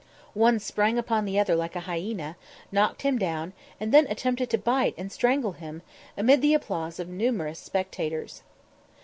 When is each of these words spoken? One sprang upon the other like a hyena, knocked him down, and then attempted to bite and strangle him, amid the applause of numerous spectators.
One 0.33 0.57
sprang 0.57 0.97
upon 0.97 1.25
the 1.25 1.37
other 1.37 1.53
like 1.55 1.75
a 1.75 1.81
hyena, 1.81 2.35
knocked 2.71 3.03
him 3.03 3.19
down, 3.19 3.53
and 3.79 3.91
then 3.91 4.07
attempted 4.07 4.49
to 4.49 4.57
bite 4.57 4.95
and 4.97 5.11
strangle 5.11 5.51
him, 5.51 5.83
amid 6.17 6.41
the 6.41 6.55
applause 6.55 6.99
of 6.99 7.07
numerous 7.07 7.59
spectators. 7.59 8.41